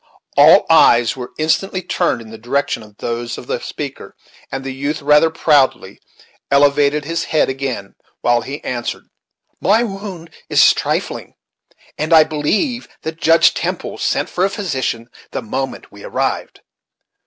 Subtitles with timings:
[0.35, 4.15] All eyes were instantly turned in the direction of those of the speaker,
[4.51, 5.99] and the youth rather proudly
[6.49, 9.03] elevated his head again, while he answered:
[9.61, 11.35] "My wound is trifling,
[11.99, 16.61] and I believe that Judge Temple sent for a physician the moment we arrived."